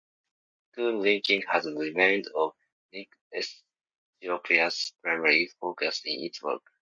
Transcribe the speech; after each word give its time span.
School 0.71 0.99
linking 1.01 1.43
has 1.43 1.65
remained 1.67 2.27
one 2.33 2.53
of 2.53 2.55
Link 2.91 3.09
Ethiopia's 4.19 4.93
primary 5.03 5.45
focuses 5.59 6.01
in 6.05 6.21
its 6.23 6.41
work. 6.41 6.63